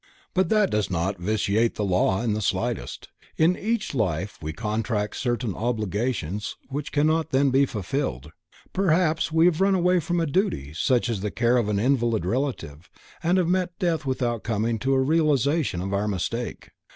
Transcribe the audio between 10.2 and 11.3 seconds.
duty such as the